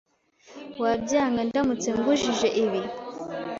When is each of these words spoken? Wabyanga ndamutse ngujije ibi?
Wabyanga 0.81 1.41
ndamutse 1.49 1.87
ngujije 1.97 2.47
ibi? 2.63 2.81